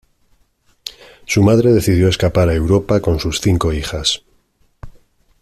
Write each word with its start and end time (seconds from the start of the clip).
Su 1.27 1.43
madre 1.43 1.71
decidió 1.73 2.07
escapar 2.07 2.49
a 2.49 2.55
Europa 2.55 2.99
con 3.01 3.19
sus 3.19 3.39
cinco 3.39 3.71
hijas. 3.71 4.23